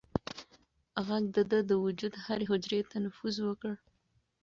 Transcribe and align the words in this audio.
غږ 1.07 1.23
د 1.35 1.37
ده 1.51 1.59
د 1.69 1.71
وجود 1.85 2.13
هرې 2.25 2.45
حجرې 2.51 2.79
ته 2.89 2.95
نفوذ 3.05 3.35
وکړ. 3.47 3.73